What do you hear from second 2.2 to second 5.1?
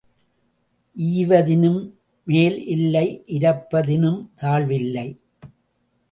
மேல் இல்லை இரப்பதினும் தாழ்வு இல்லை.